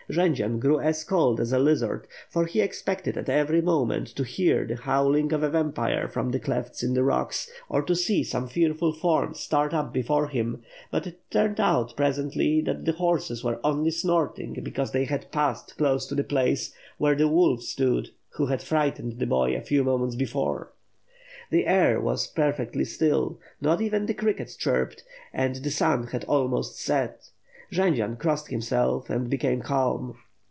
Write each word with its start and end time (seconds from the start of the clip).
Jendzian 0.09 0.59
grew 0.59 0.77
as 0.81 1.05
cold 1.05 1.39
as 1.39 1.53
a 1.53 1.59
lizard, 1.59 2.05
for 2.29 2.45
he 2.45 2.59
expected 2.59 3.17
at 3.17 3.29
every 3.29 3.61
moment 3.61 4.07
to 4.09 4.25
hear 4.25 4.65
the 4.67 4.75
howling 4.75 5.31
of 5.31 5.41
a 5.41 5.49
vampire 5.49 6.09
from 6.09 6.31
the 6.31 6.39
clefts 6.39 6.83
in 6.83 6.93
the 6.93 7.03
rocks, 7.03 7.49
or 7.69 7.81
to 7.83 7.95
see 7.95 8.21
some 8.21 8.45
fearful 8.45 8.91
form 8.91 9.33
start 9.33 9.73
up 9.73 9.93
before 9.93 10.27
him; 10.27 10.61
but 10.91 11.07
it 11.07 11.17
turned 11.31 11.61
out 11.61 11.95
pre 11.95 12.07
sently 12.07 12.65
that 12.65 12.83
the 12.83 12.91
horses 12.91 13.41
were 13.41 13.57
only 13.63 13.91
snorting 13.91 14.59
because 14.63 14.91
they 14.91 15.05
had 15.05 15.31
passed 15.31 15.77
close 15.77 16.09
by 16.09 16.17
the 16.17 16.25
place 16.25 16.73
where 16.97 17.15
the 17.15 17.29
wolf 17.29 17.61
stood, 17.61 18.09
who 18.31 18.47
had 18.47 18.61
frightened 18.61 19.17
the 19.17 19.25
boy 19.25 19.55
a 19.55 19.61
few 19.61 19.81
moments 19.81 20.17
before. 20.17 20.73
The 21.51 21.65
air 21.65 22.01
was 22.01 22.27
perfectly 22.27 22.83
still, 22.83 23.39
not 23.61 23.79
even 23.79 24.07
the 24.07 24.13
crickets 24.13 24.57
chirped, 24.57 25.05
and 25.31 25.55
the 25.55 25.71
sun 25.71 26.07
had 26.07 26.25
almost 26.25 26.77
set. 26.81 27.29
Jendzian 27.73 28.17
crossed 28.17 28.49
himself 28.49 29.09
and 29.09 29.29
became 29.29 29.61
calm. 29.61 30.17